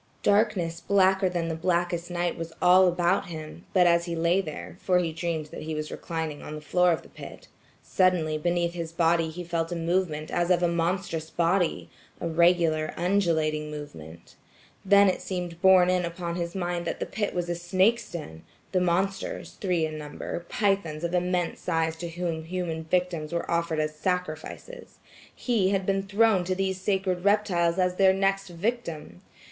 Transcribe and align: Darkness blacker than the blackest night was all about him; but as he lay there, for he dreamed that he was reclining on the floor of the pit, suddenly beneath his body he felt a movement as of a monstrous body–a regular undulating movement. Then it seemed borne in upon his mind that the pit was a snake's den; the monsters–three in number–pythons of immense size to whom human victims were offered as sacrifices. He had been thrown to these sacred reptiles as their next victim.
Darkness 0.23 0.79
blacker 0.81 1.29
than 1.29 1.47
the 1.47 1.53
blackest 1.53 2.09
night 2.09 2.35
was 2.35 2.51
all 2.59 2.87
about 2.87 3.27
him; 3.27 3.65
but 3.71 3.85
as 3.85 4.05
he 4.05 4.15
lay 4.15 4.41
there, 4.41 4.75
for 4.81 4.97
he 4.97 5.13
dreamed 5.13 5.45
that 5.51 5.61
he 5.61 5.75
was 5.75 5.91
reclining 5.91 6.41
on 6.41 6.55
the 6.55 6.59
floor 6.61 6.91
of 6.91 7.03
the 7.03 7.07
pit, 7.09 7.47
suddenly 7.83 8.35
beneath 8.35 8.73
his 8.73 8.91
body 8.91 9.29
he 9.29 9.43
felt 9.43 9.71
a 9.71 9.75
movement 9.75 10.31
as 10.31 10.49
of 10.49 10.63
a 10.63 10.67
monstrous 10.67 11.29
body–a 11.29 12.27
regular 12.27 12.95
undulating 12.97 13.69
movement. 13.69 14.33
Then 14.83 15.07
it 15.07 15.21
seemed 15.21 15.61
borne 15.61 15.91
in 15.91 16.03
upon 16.03 16.33
his 16.33 16.55
mind 16.55 16.87
that 16.87 16.99
the 16.99 17.05
pit 17.05 17.35
was 17.35 17.47
a 17.47 17.53
snake's 17.53 18.11
den; 18.11 18.41
the 18.71 18.81
monsters–three 18.81 19.85
in 19.85 19.99
number–pythons 19.99 21.03
of 21.03 21.13
immense 21.13 21.59
size 21.59 21.95
to 21.97 22.09
whom 22.09 22.45
human 22.45 22.85
victims 22.85 23.31
were 23.33 23.51
offered 23.51 23.79
as 23.79 23.93
sacrifices. 23.93 24.97
He 25.35 25.69
had 25.69 25.85
been 25.85 26.01
thrown 26.01 26.43
to 26.45 26.55
these 26.55 26.81
sacred 26.81 27.23
reptiles 27.23 27.77
as 27.77 27.97
their 27.97 28.13
next 28.13 28.47
victim. 28.47 29.21